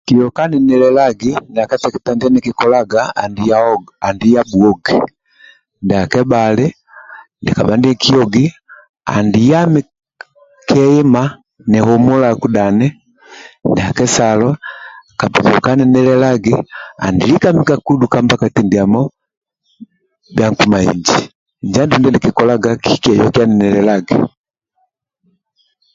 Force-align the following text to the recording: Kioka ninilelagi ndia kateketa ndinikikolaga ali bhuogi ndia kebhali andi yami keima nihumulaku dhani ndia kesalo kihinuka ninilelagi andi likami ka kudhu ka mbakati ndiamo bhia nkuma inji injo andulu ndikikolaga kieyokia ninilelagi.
Kioka 0.07 0.43
ninilelagi 0.51 1.31
ndia 1.49 1.69
kateketa 1.71 2.11
ndinikikolaga 2.15 3.01
ali 4.07 4.29
bhuogi 4.49 4.97
ndia 5.83 6.01
kebhali 6.11 6.65
andi 9.15 9.41
yami 9.51 9.81
keima 10.69 11.23
nihumulaku 11.69 12.47
dhani 12.55 12.87
ndia 13.69 13.89
kesalo 13.97 14.49
kihinuka 15.19 15.71
ninilelagi 15.77 16.55
andi 17.05 17.23
likami 17.29 17.61
ka 17.69 17.75
kudhu 17.85 18.05
ka 18.13 18.17
mbakati 18.23 18.61
ndiamo 18.63 19.01
bhia 20.33 20.47
nkuma 20.51 20.77
inji 20.91 21.19
injo 21.63 21.79
andulu 21.81 22.07
ndikikolaga 22.11 22.69
kieyokia 22.83 23.43
ninilelagi. 23.47 24.15